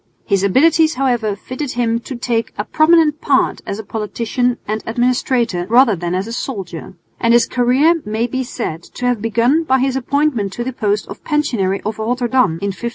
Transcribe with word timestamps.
His 0.25 0.41
abilities, 0.41 0.95
however, 0.95 1.35
fitted 1.35 1.73
him 1.73 1.99
to 1.99 2.15
take 2.15 2.53
a 2.57 2.65
prominent 2.65 3.21
part 3.21 3.61
as 3.67 3.77
a 3.77 3.83
politician 3.83 4.57
and 4.67 4.81
administrator 4.87 5.67
rather 5.69 5.95
than 5.95 6.15
as 6.15 6.25
a 6.25 6.33
soldier; 6.33 6.95
and 7.19 7.35
his 7.35 7.45
career 7.45 8.01
may 8.03 8.25
be 8.25 8.43
said 8.43 8.81
to 8.95 9.05
have 9.05 9.21
begun 9.21 9.63
by 9.63 9.77
his 9.77 9.95
appointment 9.95 10.53
to 10.53 10.63
the 10.63 10.73
post 10.73 11.07
of 11.07 11.23
Pensionary 11.23 11.81
of 11.85 11.99
Rotterdam 11.99 12.53
in 12.65 12.73
1576. 12.73 12.89